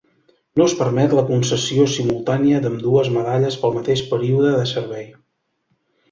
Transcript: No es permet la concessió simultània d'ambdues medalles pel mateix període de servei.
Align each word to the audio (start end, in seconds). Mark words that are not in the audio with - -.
No 0.59 0.63
es 0.67 0.71
permet 0.77 1.11
la 1.17 1.23
concessió 1.25 1.83
simultània 1.95 2.61
d'ambdues 2.63 3.11
medalles 3.17 3.59
pel 3.65 3.75
mateix 3.75 4.01
període 4.15 4.55
de 4.55 4.65
servei. 4.71 5.05